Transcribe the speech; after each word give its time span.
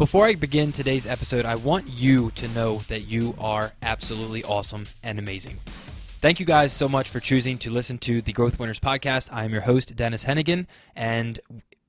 Before 0.00 0.24
I 0.24 0.34
begin 0.34 0.72
today's 0.72 1.06
episode, 1.06 1.44
I 1.44 1.56
want 1.56 1.86
you 1.86 2.30
to 2.30 2.48
know 2.54 2.78
that 2.88 3.06
you 3.06 3.34
are 3.38 3.72
absolutely 3.82 4.42
awesome 4.44 4.84
and 5.04 5.18
amazing. 5.18 5.56
Thank 5.56 6.40
you 6.40 6.46
guys 6.46 6.72
so 6.72 6.88
much 6.88 7.10
for 7.10 7.20
choosing 7.20 7.58
to 7.58 7.70
listen 7.70 7.98
to 7.98 8.22
the 8.22 8.32
Growth 8.32 8.58
Winners 8.58 8.80
podcast. 8.80 9.28
I 9.30 9.44
am 9.44 9.52
your 9.52 9.60
host, 9.60 9.94
Dennis 9.96 10.24
Hennigan, 10.24 10.66
and 10.96 11.38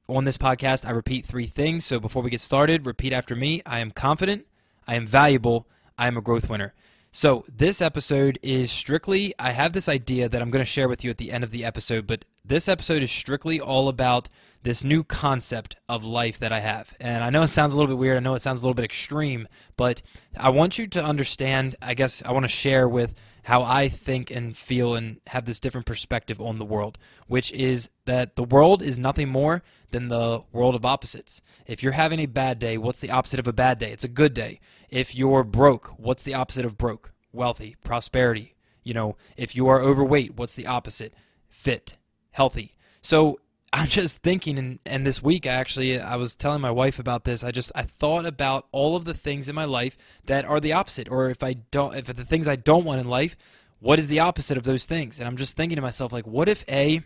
on 0.10 0.26
this 0.26 0.38
podcast, 0.38 0.86
I 0.86 0.92
repeat 0.92 1.26
three 1.26 1.47
things. 1.47 1.86
So 1.86 2.02
before 2.02 2.21
we 2.21 2.29
get 2.29 2.42
started, 2.42 2.86
repeat 2.86 3.13
after 3.13 3.34
me 3.34 3.62
I 3.66 3.79
am 3.79 3.91
confident, 3.91 4.46
I 4.86 4.96
am 4.96 5.07
valuable, 5.07 5.66
I 5.98 6.07
am 6.07 6.18
a 6.18 6.21
growth 6.21 6.50
winner. 6.50 6.73
So, 7.14 7.46
this 7.48 7.82
episode 7.82 8.39
is 8.41 8.71
strictly, 8.71 9.34
I 9.38 9.52
have 9.52 9.73
this 9.73 9.89
idea 9.89 10.30
that 10.30 10.41
I'm 10.41 10.50
going 10.50 10.64
to 10.64 10.70
share 10.70 10.88
with 10.88 11.04
you 11.04 11.09
at 11.09 11.18
the 11.18 11.30
end 11.30 11.43
of 11.43 11.52
the 11.52 11.64
episode, 11.66 12.07
but 12.07 12.23
this 12.43 12.70
episode 12.70 13.04
is 13.04 13.12
strictly 13.12 13.59
all 13.59 13.89
about 13.89 14.30
this 14.64 14.84
new 14.84 15.04
concept 15.04 15.75
of 15.89 16.04
life 16.04 16.39
that 16.39 16.52
I 16.52 16.59
have. 16.59 16.96
And 17.00 17.23
I 17.23 17.30
know 17.30 17.44
it 17.44 17.48
sounds 17.48 17.73
a 17.73 17.75
little 17.75 17.89
bit 17.89 17.98
weird, 17.98 18.18
I 18.18 18.20
know 18.20 18.36
it 18.36 18.41
sounds 18.41 18.62
a 18.62 18.64
little 18.64 18.76
bit 18.76 18.86
extreme, 18.86 19.48
but 19.76 20.02
I 20.38 20.49
want 20.49 20.77
you 20.77 20.88
to 20.88 21.04
understand, 21.04 21.76
I 21.81 21.94
guess 21.94 22.22
I 22.26 22.31
want 22.31 22.44
to 22.44 22.49
share 22.49 22.88
with 22.88 23.16
how 23.44 23.63
I 23.63 23.90
think 23.90 24.30
and 24.30 24.55
feel 24.55 24.95
and 24.95 25.20
have 25.27 25.45
this 25.45 25.59
different 25.59 25.88
perspective 25.88 26.40
on 26.40 26.59
the 26.59 26.66
world, 26.66 26.98
which 27.27 27.52
is 27.54 27.90
that 28.05 28.35
the 28.35 28.44
world 28.44 28.84
is 28.84 28.99
nothing 28.99 29.30
more 29.30 29.63
than 29.90 30.09
the 30.09 30.44
world 30.52 30.76
of 30.76 30.85
opposites. 30.85 31.41
If 31.66 31.82
you're 31.82 31.93
having 31.93 32.20
a 32.20 32.27
bad 32.27 32.59
day, 32.59 32.77
what's 32.77 33.02
the 33.02 33.09
opposite 33.09 33.40
of 33.40 33.48
a 33.48 33.54
bad 33.54 33.80
day? 33.80 33.91
It's 33.91 34.04
a 34.04 34.09
good 34.09 34.34
day. 34.34 34.59
If 34.90 35.16
you're 35.16 35.43
broke, 35.43 35.88
what's 35.98 36.23
the 36.23 36.35
opposite 36.35 36.66
of 36.66 36.77
broke? 36.77 37.13
Wealthy, 37.34 37.77
prosperity. 37.84 38.55
You 38.84 38.93
know, 38.93 39.18
if 39.38 39.55
you 39.55 39.68
are 39.68 39.80
overweight, 39.80 40.35
what's 40.35 40.55
the 40.55 40.68
opposite? 40.68 41.16
Fit, 41.49 41.98
healthy. 42.32 42.76
So 43.02 43.40
I'm 43.73 43.88
just 43.88 44.17
thinking, 44.17 44.59
and, 44.59 44.80
and 44.85 45.05
this 45.05 45.23
week 45.23 45.48
I 45.48 45.52
actually 45.52 45.99
I 45.99 46.17
was 46.17 46.35
telling 46.35 46.62
my 46.62 46.71
wife 46.71 46.99
about 46.99 47.23
this. 47.23 47.43
I 47.43 47.52
just 47.52 47.71
I 47.73 47.84
thought 47.84 48.25
about 48.25 48.67
all 48.71 48.95
of 48.95 49.05
the 49.05 49.13
things 49.13 49.48
in 49.48 49.55
my 49.55 49.66
life 49.66 49.98
that 50.25 50.45
are 50.45 50.59
the 50.59 50.73
opposite, 50.73 51.09
or 51.09 51.29
if 51.29 51.41
I 51.41 51.53
don't, 51.53 51.96
if 51.96 52.05
the 52.05 52.26
things 52.26 52.48
I 52.48 52.57
don't 52.57 52.84
want 52.84 52.99
in 52.99 53.07
life, 53.07 53.37
what 53.79 53.98
is 53.98 54.09
the 54.09 54.20
opposite 54.20 54.57
of 54.57 54.63
those 54.63 54.85
things? 54.85 55.20
And 55.20 55.27
I'm 55.27 55.37
just 55.37 55.55
thinking 55.55 55.77
to 55.77 55.81
myself, 55.81 56.12
like, 56.12 56.27
what 56.27 56.49
if 56.49 56.65
a 56.70 57.01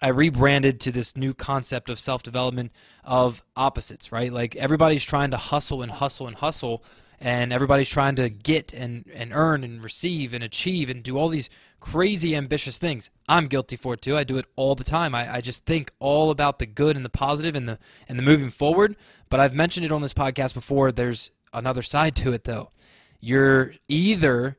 I 0.00 0.08
rebranded 0.08 0.80
to 0.80 0.92
this 0.92 1.16
new 1.16 1.34
concept 1.34 1.90
of 1.90 1.98
self 1.98 2.22
development 2.22 2.72
of 3.04 3.42
opposites, 3.56 4.12
right? 4.12 4.32
Like 4.32 4.56
everybody's 4.56 5.04
trying 5.04 5.30
to 5.32 5.36
hustle 5.36 5.82
and 5.82 5.90
hustle 5.90 6.26
and 6.26 6.36
hustle, 6.36 6.84
and 7.20 7.52
everybody's 7.52 7.88
trying 7.88 8.16
to 8.16 8.30
get 8.30 8.72
and, 8.72 9.04
and 9.12 9.32
earn 9.34 9.64
and 9.64 9.82
receive 9.82 10.32
and 10.32 10.44
achieve 10.44 10.88
and 10.88 11.02
do 11.02 11.18
all 11.18 11.28
these 11.28 11.50
crazy 11.80 12.34
ambitious 12.34 12.78
things. 12.78 13.10
I'm 13.28 13.46
guilty 13.46 13.76
for 13.76 13.94
it 13.94 14.02
too. 14.02 14.16
I 14.16 14.24
do 14.24 14.38
it 14.38 14.46
all 14.56 14.74
the 14.74 14.84
time. 14.84 15.14
I, 15.14 15.36
I 15.36 15.40
just 15.40 15.64
think 15.64 15.92
all 15.98 16.30
about 16.30 16.58
the 16.58 16.66
good 16.66 16.96
and 16.96 17.04
the 17.04 17.10
positive 17.10 17.54
and 17.54 17.68
the 17.68 17.78
and 18.08 18.18
the 18.18 18.22
moving 18.22 18.50
forward. 18.50 18.96
But 19.28 19.40
I've 19.40 19.54
mentioned 19.54 19.86
it 19.86 19.92
on 19.92 20.02
this 20.02 20.14
podcast 20.14 20.54
before. 20.54 20.92
There's 20.92 21.30
another 21.52 21.82
side 21.82 22.14
to 22.16 22.32
it 22.32 22.44
though. 22.44 22.70
You're 23.20 23.74
either 23.88 24.58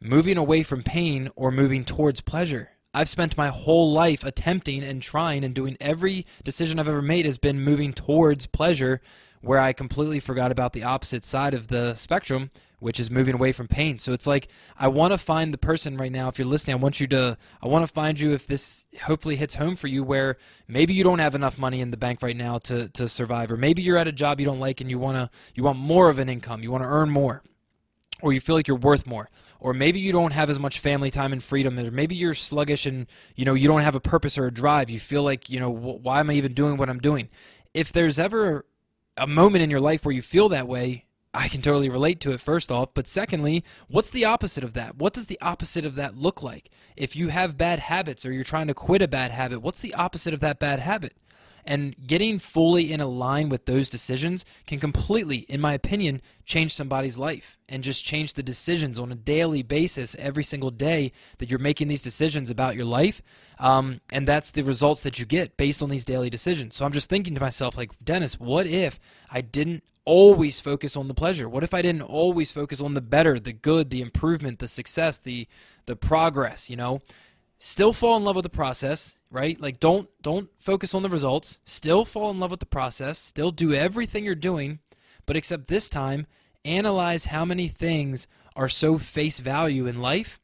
moving 0.00 0.38
away 0.38 0.62
from 0.62 0.82
pain 0.82 1.30
or 1.36 1.50
moving 1.50 1.84
towards 1.84 2.20
pleasure. 2.20 2.70
I've 2.92 3.08
spent 3.08 3.36
my 3.36 3.48
whole 3.48 3.92
life 3.92 4.24
attempting 4.24 4.82
and 4.82 5.00
trying 5.00 5.44
and 5.44 5.54
doing 5.54 5.76
every 5.80 6.26
decision 6.42 6.78
I've 6.78 6.88
ever 6.88 7.02
made 7.02 7.24
has 7.24 7.38
been 7.38 7.60
moving 7.60 7.92
towards 7.92 8.46
pleasure, 8.46 9.00
where 9.42 9.58
I 9.58 9.72
completely 9.72 10.20
forgot 10.20 10.52
about 10.52 10.72
the 10.72 10.82
opposite 10.82 11.24
side 11.24 11.54
of 11.54 11.68
the 11.68 11.94
spectrum, 11.94 12.50
which 12.78 13.00
is 13.00 13.10
moving 13.10 13.34
away 13.34 13.52
from 13.52 13.68
pain. 13.68 13.98
So 13.98 14.12
it's 14.12 14.26
like 14.26 14.48
I 14.78 14.88
want 14.88 15.12
to 15.12 15.18
find 15.18 15.52
the 15.52 15.58
person 15.58 15.96
right 15.96 16.12
now. 16.12 16.28
If 16.28 16.38
you're 16.38 16.48
listening, 16.48 16.74
I 16.74 16.78
want 16.78 17.00
you 17.00 17.06
to. 17.08 17.38
I 17.62 17.68
want 17.68 17.86
to 17.86 17.92
find 17.92 18.18
you 18.18 18.32
if 18.32 18.46
this 18.46 18.84
hopefully 19.02 19.36
hits 19.36 19.54
home 19.54 19.76
for 19.76 19.86
you, 19.86 20.02
where 20.02 20.36
maybe 20.68 20.92
you 20.92 21.04
don't 21.04 21.18
have 21.18 21.34
enough 21.34 21.58
money 21.58 21.80
in 21.80 21.90
the 21.90 21.96
bank 21.96 22.22
right 22.22 22.36
now 22.36 22.58
to 22.58 22.88
to 22.90 23.08
survive, 23.08 23.50
or 23.50 23.56
maybe 23.56 23.82
you're 23.82 23.98
at 23.98 24.08
a 24.08 24.12
job 24.12 24.40
you 24.40 24.46
don't 24.46 24.58
like 24.58 24.80
and 24.80 24.90
you 24.90 24.98
wanna 24.98 25.30
you 25.54 25.62
want 25.62 25.78
more 25.78 26.08
of 26.08 26.18
an 26.18 26.28
income, 26.28 26.62
you 26.62 26.70
want 26.70 26.82
to 26.82 26.88
earn 26.88 27.10
more, 27.10 27.42
or 28.22 28.32
you 28.32 28.40
feel 28.40 28.54
like 28.54 28.68
you're 28.68 28.76
worth 28.76 29.06
more 29.06 29.28
or 29.62 29.74
maybe 29.74 30.00
you 30.00 30.10
don't 30.10 30.32
have 30.32 30.48
as 30.48 30.58
much 30.58 30.78
family 30.78 31.10
time 31.10 31.32
and 31.32 31.44
freedom 31.44 31.78
or 31.78 31.90
maybe 31.90 32.14
you're 32.14 32.34
sluggish 32.34 32.86
and 32.86 33.06
you 33.36 33.44
know 33.44 33.54
you 33.54 33.68
don't 33.68 33.82
have 33.82 33.94
a 33.94 34.00
purpose 34.00 34.38
or 34.38 34.46
a 34.46 34.50
drive 34.50 34.90
you 34.90 34.98
feel 34.98 35.22
like 35.22 35.50
you 35.50 35.60
know 35.60 35.70
why 35.70 36.18
am 36.20 36.30
i 36.30 36.32
even 36.32 36.54
doing 36.54 36.76
what 36.76 36.88
i'm 36.88 36.98
doing 36.98 37.28
if 37.74 37.92
there's 37.92 38.18
ever 38.18 38.64
a 39.16 39.26
moment 39.26 39.62
in 39.62 39.70
your 39.70 39.80
life 39.80 40.04
where 40.04 40.14
you 40.14 40.22
feel 40.22 40.48
that 40.50 40.68
way 40.68 41.06
i 41.34 41.48
can 41.48 41.62
totally 41.62 41.88
relate 41.88 42.20
to 42.20 42.32
it 42.32 42.40
first 42.40 42.70
off 42.70 42.92
but 42.94 43.06
secondly 43.06 43.64
what's 43.88 44.10
the 44.10 44.24
opposite 44.24 44.64
of 44.64 44.72
that 44.72 44.96
what 44.96 45.12
does 45.12 45.26
the 45.26 45.40
opposite 45.40 45.84
of 45.84 45.94
that 45.94 46.16
look 46.16 46.42
like 46.42 46.70
if 46.96 47.14
you 47.14 47.28
have 47.28 47.56
bad 47.56 47.78
habits 47.78 48.24
or 48.26 48.32
you're 48.32 48.44
trying 48.44 48.66
to 48.66 48.74
quit 48.74 49.02
a 49.02 49.08
bad 49.08 49.30
habit 49.30 49.60
what's 49.60 49.80
the 49.80 49.94
opposite 49.94 50.34
of 50.34 50.40
that 50.40 50.58
bad 50.58 50.78
habit 50.78 51.14
and 51.64 51.94
getting 52.06 52.38
fully 52.38 52.92
in 52.92 53.00
a 53.00 53.06
line 53.06 53.48
with 53.48 53.66
those 53.66 53.88
decisions 53.88 54.44
can 54.66 54.78
completely, 54.78 55.38
in 55.48 55.60
my 55.60 55.72
opinion, 55.72 56.20
change 56.44 56.74
somebody's 56.74 57.18
life 57.18 57.58
and 57.68 57.84
just 57.84 58.04
change 58.04 58.34
the 58.34 58.42
decisions 58.42 58.98
on 58.98 59.12
a 59.12 59.14
daily 59.14 59.62
basis 59.62 60.16
every 60.18 60.44
single 60.44 60.70
day 60.70 61.12
that 61.38 61.50
you're 61.50 61.58
making 61.58 61.88
these 61.88 62.02
decisions 62.02 62.50
about 62.50 62.76
your 62.76 62.84
life. 62.84 63.22
Um, 63.58 64.00
and 64.12 64.26
that's 64.26 64.50
the 64.50 64.62
results 64.62 65.02
that 65.02 65.18
you 65.18 65.26
get 65.26 65.56
based 65.56 65.82
on 65.82 65.90
these 65.90 66.04
daily 66.04 66.30
decisions. 66.30 66.74
So 66.74 66.84
I'm 66.84 66.92
just 66.92 67.10
thinking 67.10 67.34
to 67.34 67.40
myself, 67.40 67.76
like, 67.76 67.92
Dennis, 68.02 68.40
what 68.40 68.66
if 68.66 68.98
I 69.30 69.40
didn't 69.40 69.84
always 70.04 70.60
focus 70.60 70.96
on 70.96 71.08
the 71.08 71.14
pleasure? 71.14 71.48
What 71.48 71.64
if 71.64 71.74
I 71.74 71.82
didn't 71.82 72.02
always 72.02 72.52
focus 72.52 72.80
on 72.80 72.94
the 72.94 73.00
better, 73.00 73.38
the 73.38 73.52
good, 73.52 73.90
the 73.90 74.00
improvement, 74.00 74.58
the 74.58 74.68
success, 74.68 75.16
the 75.18 75.46
the 75.86 75.96
progress, 75.96 76.70
you 76.70 76.76
know? 76.76 77.00
Still 77.58 77.92
fall 77.92 78.16
in 78.16 78.24
love 78.24 78.36
with 78.36 78.44
the 78.44 78.48
process 78.48 79.18
right? 79.30 79.60
Like 79.60 79.80
don't 79.80 80.08
don't 80.22 80.50
focus 80.58 80.94
on 80.94 81.02
the 81.02 81.08
results. 81.08 81.58
Still 81.64 82.04
fall 82.04 82.30
in 82.30 82.40
love 82.40 82.50
with 82.50 82.60
the 82.60 82.66
process. 82.66 83.18
Still 83.18 83.50
do 83.50 83.72
everything 83.72 84.24
you're 84.24 84.34
doing, 84.34 84.80
but 85.26 85.36
except 85.36 85.68
this 85.68 85.88
time 85.88 86.26
analyze 86.64 87.26
how 87.26 87.44
many 87.44 87.68
things 87.68 88.26
are 88.54 88.68
so 88.68 88.98
face 88.98 89.38
value 89.38 89.86
in 89.86 90.00
life. 90.00 90.38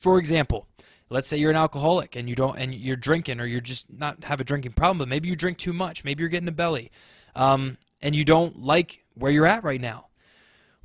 For 0.00 0.18
example, 0.18 0.66
let's 1.08 1.28
say 1.28 1.36
you're 1.36 1.50
an 1.50 1.56
alcoholic 1.56 2.16
and 2.16 2.28
you 2.28 2.34
don't 2.34 2.58
and 2.58 2.74
you're 2.74 2.96
drinking 2.96 3.40
or 3.40 3.46
you're 3.46 3.60
just 3.60 3.92
not 3.92 4.24
have 4.24 4.40
a 4.40 4.44
drinking 4.44 4.72
problem, 4.72 4.98
but 4.98 5.08
maybe 5.08 5.28
you 5.28 5.36
drink 5.36 5.58
too 5.58 5.72
much. 5.72 6.04
Maybe 6.04 6.22
you're 6.22 6.30
getting 6.30 6.48
a 6.48 6.52
belly, 6.52 6.90
um, 7.36 7.76
and 8.04 8.14
you 8.14 8.24
don't 8.24 8.60
like 8.60 9.02
where 9.14 9.32
you're 9.32 9.46
at 9.46 9.64
right 9.64 9.80
now. 9.80 10.06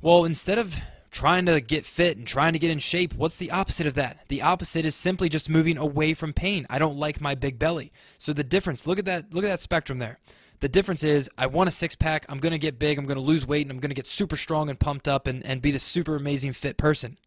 Well, 0.00 0.24
instead 0.24 0.58
of 0.58 0.74
trying 1.10 1.44
to 1.44 1.60
get 1.60 1.84
fit 1.84 2.16
and 2.16 2.26
trying 2.26 2.54
to 2.54 2.58
get 2.58 2.70
in 2.70 2.78
shape, 2.78 3.14
what's 3.14 3.36
the 3.36 3.50
opposite 3.50 3.86
of 3.86 3.94
that? 3.94 4.24
The 4.28 4.40
opposite 4.40 4.86
is 4.86 4.94
simply 4.94 5.28
just 5.28 5.50
moving 5.50 5.76
away 5.76 6.14
from 6.14 6.32
pain. 6.32 6.66
I 6.70 6.78
don't 6.78 6.96
like 6.96 7.20
my 7.20 7.34
big 7.34 7.58
belly. 7.58 7.92
So 8.18 8.32
the 8.32 8.42
difference, 8.42 8.86
look 8.86 8.98
at 8.98 9.04
that 9.04 9.34
look 9.34 9.44
at 9.44 9.48
that 9.48 9.60
spectrum 9.60 9.98
there. 9.98 10.18
The 10.60 10.68
difference 10.68 11.04
is 11.04 11.30
I 11.36 11.46
want 11.46 11.68
a 11.68 11.70
six 11.70 11.94
pack, 11.94 12.24
I'm 12.28 12.40
to 12.40 12.58
get 12.58 12.78
big, 12.78 12.98
I'm 12.98 13.06
to 13.06 13.20
lose 13.20 13.46
weight 13.46 13.66
and 13.66 13.70
I'm 13.70 13.80
to 13.80 13.94
get 13.94 14.06
super 14.06 14.36
strong 14.36 14.70
and 14.70 14.80
pumped 14.80 15.06
up 15.06 15.26
and 15.26 15.44
and 15.44 15.60
be 15.60 15.70
the 15.70 15.78
super 15.78 16.16
amazing 16.16 16.54
fit 16.54 16.78
person. 16.78 17.18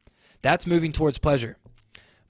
That's 0.41 0.65
moving 0.65 0.91
towards 0.91 1.19
pleasure. 1.19 1.57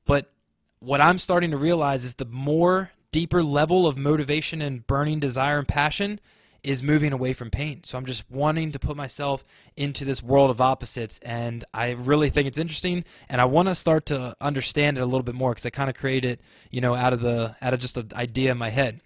But 0.06 0.32
what 0.80 1.00
I'm 1.00 1.18
starting 1.18 1.52
to 1.52 1.58
realize 1.58 2.04
is 2.04 2.16
the 2.16 2.26
more 2.26 2.92
deeper 3.14 3.42
level 3.42 3.88
of 3.88 3.96
motivation 3.96 4.62
and 4.62 4.86
burning 4.86 5.22
desire 5.22 5.60
and 5.60 5.68
passion 5.68 6.20
is 6.64 6.82
moving 6.82 7.12
away 7.12 7.34
from 7.34 7.50
pain. 7.50 7.84
So 7.84 7.98
I'm 7.98 8.06
just 8.06 8.30
wanting 8.32 8.72
to 8.72 8.80
put 8.80 8.96
myself 8.96 9.44
into 9.76 10.06
this 10.06 10.24
world 10.24 10.50
of 10.50 10.62
opposites, 10.62 11.20
and 11.22 11.64
I 11.74 11.92
really 11.92 12.30
think 12.30 12.48
it's 12.48 12.58
interesting, 12.58 13.04
and 13.30 13.42
I 13.42 13.46
want 13.46 13.68
to 13.68 13.76
start 13.76 14.06
to 14.08 14.36
understand 14.40 14.98
it 14.98 15.02
a 15.02 15.06
little 15.06 15.24
bit 15.24 15.36
more 15.36 15.52
because 15.52 15.66
I 15.66 15.70
kind 15.70 15.90
of 15.90 15.96
created 15.96 16.32
it, 16.32 16.42
you 16.72 16.82
know, 16.82 16.96
out 16.96 17.14
of 17.14 17.22
the 17.22 17.56
out 17.62 17.74
of 17.74 17.80
just 17.80 17.98
an 17.98 18.12
idea 18.14 18.52
in 18.52 18.58
my 18.58 18.70
head. 18.70 19.02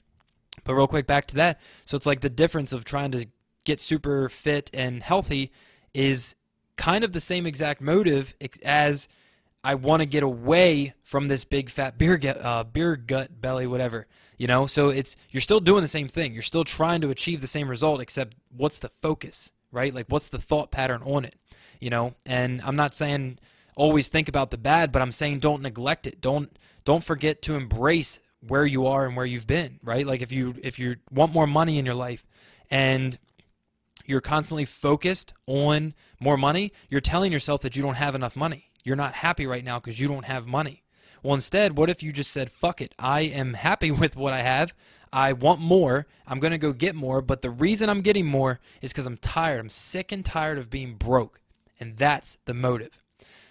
But 0.64 0.76
real 0.76 0.88
quick, 0.88 1.08
back 1.08 1.28
to 1.28 1.36
that. 1.36 1.60
So 1.86 1.98
it's 1.98 2.06
like 2.06 2.22
the 2.22 2.30
difference 2.30 2.74
of 2.74 2.84
trying 2.86 3.12
to 3.12 3.28
get 3.64 3.80
super 3.80 4.30
fit 4.30 4.70
and 4.74 5.02
healthy 5.04 5.52
is 5.94 6.36
kind 6.78 7.04
of 7.04 7.12
the 7.12 7.20
same 7.20 7.46
exact 7.46 7.82
motive 7.82 8.34
as 8.64 9.08
I 9.68 9.76
want 9.76 10.00
to 10.00 10.06
get 10.06 10.24
away 10.24 10.94
from 11.04 11.28
this 11.28 11.44
big 11.44 11.70
fat 11.70 11.98
beer 11.98 12.18
gut, 12.18 12.42
uh, 12.42 12.64
beer 12.64 12.96
gut 12.96 13.42
belly, 13.42 13.68
whatever. 13.68 14.08
You 14.38 14.48
know, 14.48 14.66
so 14.66 14.88
it's 14.88 15.18
you're 15.30 15.42
still 15.42 15.60
doing 15.60 15.82
the 15.82 15.90
same 15.90 16.08
thing. 16.08 16.32
You're 16.32 16.42
still 16.42 16.64
trying 16.64 17.02
to 17.02 17.10
achieve 17.10 17.42
the 17.42 17.48
same 17.48 17.68
result, 17.68 18.00
except 18.00 18.38
what's 18.56 18.80
the 18.80 18.88
focus, 18.88 19.52
right? 19.74 19.94
Like 19.94 20.06
what's 20.08 20.30
the 20.30 20.40
thought 20.40 20.72
pattern 20.72 21.02
on 21.04 21.26
it? 21.26 21.36
You 21.82 21.90
know, 21.90 22.14
and 22.26 22.62
I'm 22.62 22.78
not 22.78 22.96
saying 22.96 23.40
always 23.76 24.08
think 24.08 24.30
about 24.30 24.52
the 24.52 24.58
bad, 24.58 24.94
but 24.94 25.02
I'm 25.02 25.12
saying 25.12 25.40
don't 25.40 25.62
neglect 25.62 26.08
it. 26.08 26.22
Don't 26.22 26.58
don't 26.86 27.04
forget 27.04 27.42
to 27.42 27.56
embrace 27.56 28.22
where 28.40 28.66
you 28.66 28.88
are 28.88 29.06
and 29.06 29.18
where 29.18 29.26
you've 29.26 29.48
been, 29.48 29.82
right? 29.84 30.08
Like 30.08 30.22
if 30.22 30.32
you 30.32 30.56
if 30.64 30.80
you 30.80 30.96
want 31.12 31.34
more 31.34 31.46
money 31.46 31.78
in 31.78 31.86
your 31.86 31.94
life 31.94 32.26
and 32.72 33.20
you're 34.06 34.22
constantly 34.22 34.64
focused 34.64 35.34
on 35.46 35.94
more 36.22 36.38
money, 36.38 36.72
you're 36.88 37.02
telling 37.02 37.34
yourself 37.34 37.64
that 37.64 37.76
you 37.76 37.82
don't 37.82 37.96
have 37.96 38.16
enough 38.16 38.38
money. 38.38 38.67
You're 38.84 38.96
not 38.96 39.14
happy 39.14 39.46
right 39.46 39.64
now 39.64 39.80
because 39.80 40.00
you 40.00 40.08
don't 40.08 40.26
have 40.26 40.48
money. 40.48 40.84
Well, 41.24 41.36
instead, 41.36 41.78
what 41.78 41.90
if 41.90 42.04
you 42.04 42.12
just 42.12 42.32
said, 42.32 42.52
fuck 42.52 42.82
it, 42.82 42.94
I 42.98 43.22
am 43.22 43.54
happy 43.54 43.92
with 44.02 44.16
what 44.16 44.34
I 44.34 44.42
have. 44.42 44.74
I 45.12 45.34
want 45.34 45.62
more. 45.62 46.06
I'm 46.26 46.40
going 46.40 46.52
to 46.52 46.58
go 46.58 46.74
get 46.74 46.96
more. 46.96 47.22
But 47.22 47.42
the 47.42 47.50
reason 47.50 47.90
I'm 47.90 48.02
getting 48.02 48.26
more 48.26 48.60
is 48.82 48.92
because 48.92 49.06
I'm 49.06 49.18
tired. 49.18 49.60
I'm 49.60 49.70
sick 49.70 50.12
and 50.12 50.24
tired 50.24 50.58
of 50.58 50.70
being 50.70 50.96
broke. 50.96 51.40
And 51.80 51.98
that's 51.98 52.38
the 52.46 52.54
motive. 52.54 53.02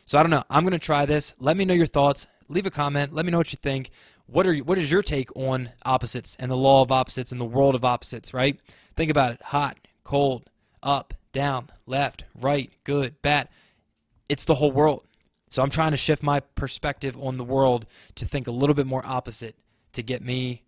So 0.05 0.19
I 0.19 0.23
don't 0.23 0.31
know. 0.31 0.45
I'm 0.51 0.65
going 0.65 0.73
to 0.73 0.79
try 0.79 1.07
this. 1.07 1.35
Let 1.39 1.57
me 1.57 1.65
know 1.65 1.75
your 1.75 1.87
thoughts. 1.87 2.27
Leave 2.49 2.67
a 2.67 2.71
comment. 2.71 3.13
Let 3.13 3.25
me 3.25 3.33
know 3.33 3.39
what 3.39 3.53
you 3.53 3.59
think. 3.61 3.91
What 4.27 4.47
are 4.47 4.53
you, 4.53 4.65
what 4.65 4.79
is 4.79 4.91
your 4.91 5.03
take 5.03 5.35
on 5.37 5.71
opposites 5.85 6.37
and 6.39 6.51
the 6.51 6.57
law 6.57 6.83
of 6.83 6.91
opposites 6.93 7.33
and 7.33 7.41
the 7.41 7.45
world 7.45 7.75
of 7.75 7.85
opposites, 7.85 8.35
right? 8.35 8.61
Think 8.97 9.11
about 9.11 9.33
it. 9.33 9.43
Hot, 9.43 9.79
cold, 10.05 10.51
up, 10.83 11.15
down, 11.33 11.71
left, 11.87 12.25
right, 12.35 12.71
good, 12.85 13.21
bad. 13.23 13.49
It's 14.29 14.45
the 14.45 14.57
whole 14.57 14.73
world. 14.73 15.05
So 15.57 15.63
I'm 15.63 15.71
trying 15.71 15.93
to 15.93 15.97
shift 15.97 16.23
my 16.23 16.41
perspective 16.41 17.17
on 17.19 17.39
the 17.39 17.43
world 17.43 17.87
to 18.17 18.27
think 18.27 18.47
a 18.47 18.51
little 18.51 18.75
bit 18.75 18.87
more 18.87 19.01
opposite 19.07 19.57
to 19.95 20.03
get 20.03 20.23
me 20.23 20.65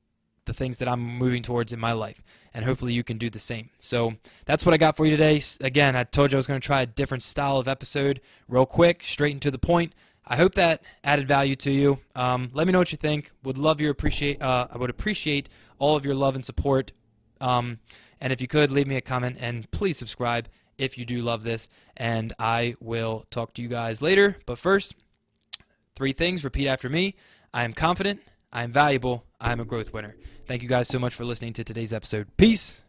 the 0.46 0.55
things 0.55 0.79
that 0.79 0.88
I'm 0.88 0.99
moving 0.99 1.43
towards 1.43 1.75
in 1.75 1.79
my 1.79 1.93
life. 1.93 2.25
And 2.55 2.64
hopefully 2.64 2.94
you 2.94 3.05
can 3.05 3.19
do 3.19 3.29
the 3.29 3.38
same. 3.38 3.69
So 3.81 4.14
that's 4.46 4.64
what 4.64 4.73
I 4.73 4.79
got 4.79 4.96
for 4.96 5.05
you 5.05 5.11
today. 5.11 5.43
Again, 5.61 5.94
I 5.94 6.05
told 6.05 6.32
you 6.32 6.37
I 6.37 6.38
was 6.38 6.46
going 6.46 6.58
to 6.58 6.67
try 6.67 6.81
a 6.81 6.87
different 6.87 7.23
style 7.23 7.58
of 7.58 7.69
episode, 7.69 8.23
real 8.49 8.64
quick, 8.64 9.05
straight 9.05 9.32
and 9.32 9.43
to 9.43 9.50
the 9.50 9.58
point. 9.58 9.93
I 10.26 10.37
hope 10.37 10.55
that 10.55 10.82
added 11.05 11.29
value 11.29 11.56
to 11.56 11.70
you. 11.70 11.99
Um, 12.17 12.49
let 12.55 12.67
me 12.67 12.73
know 12.73 12.79
what 12.79 12.91
you 12.91 12.96
think. 12.96 13.31
Would 13.44 13.58
love 13.58 13.82
your 13.82 13.91
appreciate. 13.91 14.41
Uh, 14.41 14.69
I 14.73 14.79
would 14.79 14.88
appreciate 14.88 15.50
all 15.79 15.96
of 15.96 16.06
your 16.06 16.14
love 16.14 16.34
and 16.34 16.46
support. 16.46 16.93
Um, 17.43 17.79
and 18.23 18.32
if 18.32 18.41
you 18.41 18.49
could 18.49 18.70
leave 18.70 18.87
me 18.87 18.96
a 18.96 19.02
comment 19.02 19.37
and 19.38 19.70
please 19.70 19.99
subscribe 19.99 20.49
if 20.79 20.97
you 20.97 21.05
do 21.05 21.21
love 21.21 21.43
this. 21.43 21.69
And 21.97 22.33
I 22.39 22.77
will 22.81 23.27
talk 23.31 23.55
to 23.55 23.63
you 23.63 23.69
guys 23.69 24.01
later. 24.01 24.37
But 24.47 24.59
first, 24.59 24.95
three 25.97 26.13
things. 26.13 26.45
Repeat 26.45 26.69
after 26.69 26.89
me. 26.89 27.17
I 27.53 27.65
am 27.65 27.73
confident. 27.73 28.21
I 28.53 28.63
am 28.63 28.73
valuable. 28.73 29.25
I 29.41 29.53
am 29.53 29.61
a 29.61 29.65
growth 29.65 29.93
winner. 29.93 30.17
Thank 30.47 30.63
you 30.63 30.69
guys 30.69 30.89
so 30.89 30.99
much 30.99 31.15
for 31.15 31.25
listening 31.25 31.53
to 31.55 31.65
today's 31.65 31.93
episode. 31.93 32.29
Peace. 32.37 32.81